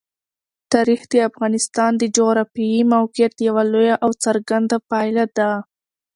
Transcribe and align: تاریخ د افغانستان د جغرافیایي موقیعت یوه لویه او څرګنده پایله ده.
تاریخ 0.73 1.01
د 1.11 1.13
افغانستان 1.29 1.91
د 1.97 2.03
جغرافیایي 2.17 2.81
موقیعت 2.95 3.33
یوه 3.47 3.63
لویه 3.71 3.95
او 4.03 4.11
څرګنده 4.23 4.77
پایله 4.89 5.25
ده. 5.37 5.51